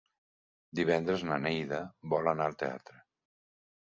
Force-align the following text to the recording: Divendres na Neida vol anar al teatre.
Divendres 0.77 1.25
na 1.31 1.37
Neida 1.43 1.81
vol 2.13 2.31
anar 2.31 2.47
al 2.53 2.57
teatre. 2.63 2.99